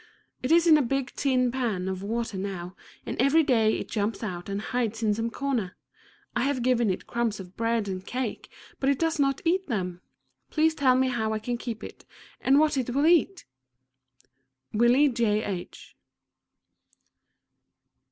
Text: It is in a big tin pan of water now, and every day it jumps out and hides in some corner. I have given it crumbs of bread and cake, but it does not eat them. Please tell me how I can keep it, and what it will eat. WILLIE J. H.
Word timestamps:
It 0.41 0.51
is 0.51 0.65
in 0.65 0.79
a 0.79 0.81
big 0.81 1.13
tin 1.13 1.51
pan 1.51 1.87
of 1.87 2.01
water 2.01 2.35
now, 2.35 2.75
and 3.05 3.15
every 3.21 3.43
day 3.43 3.75
it 3.77 3.87
jumps 3.87 4.23
out 4.23 4.49
and 4.49 4.59
hides 4.59 5.03
in 5.03 5.13
some 5.13 5.29
corner. 5.29 5.77
I 6.35 6.41
have 6.45 6.63
given 6.63 6.89
it 6.89 7.05
crumbs 7.05 7.39
of 7.39 7.55
bread 7.55 7.87
and 7.87 8.03
cake, 8.03 8.49
but 8.79 8.89
it 8.89 8.97
does 8.97 9.19
not 9.19 9.41
eat 9.45 9.67
them. 9.67 10.01
Please 10.49 10.73
tell 10.73 10.95
me 10.95 11.09
how 11.09 11.33
I 11.33 11.37
can 11.37 11.55
keep 11.55 11.83
it, 11.83 12.03
and 12.39 12.57
what 12.57 12.77
it 12.77 12.89
will 12.89 13.05
eat. 13.05 13.45
WILLIE 14.73 15.09
J. 15.09 15.43
H. 15.43 15.95